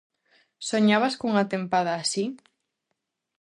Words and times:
Soñabas 0.69 1.13
cunha 1.19 1.49
tempada 1.53 1.91
así? 2.01 2.25